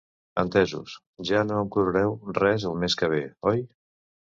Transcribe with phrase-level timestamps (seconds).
[0.43, 0.95] Entesos,
[1.31, 3.23] ja no em cobrareu res el mes que ve,
[3.55, 3.65] oi?